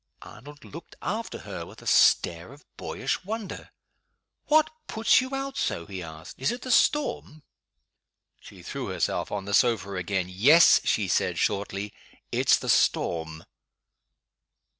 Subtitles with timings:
[0.23, 3.69] Arnold looked after her, with a stare of boyish wonder.
[4.47, 6.39] "What puts you out so?" he asked.
[6.39, 7.43] "Is it the storm?"
[8.39, 10.25] She threw herself on the sofa again.
[10.27, 11.93] "Yes," she said, shortly.
[12.31, 13.43] "It's the storm."